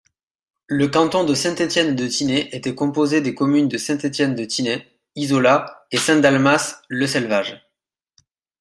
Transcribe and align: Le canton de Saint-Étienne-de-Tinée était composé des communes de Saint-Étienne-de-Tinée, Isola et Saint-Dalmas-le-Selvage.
Le 0.65 0.87
canton 0.87 1.25
de 1.25 1.35
Saint-Étienne-de-Tinée 1.35 2.49
était 2.55 2.73
composé 2.73 3.21
des 3.21 3.35
communes 3.35 3.67
de 3.67 3.77
Saint-Étienne-de-Tinée, 3.77 4.87
Isola 5.15 5.85
et 5.91 5.97
Saint-Dalmas-le-Selvage. 5.97 7.61